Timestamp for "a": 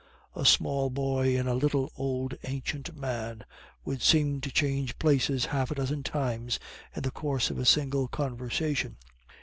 0.35-0.45, 1.47-1.53, 5.69-5.75, 7.59-7.65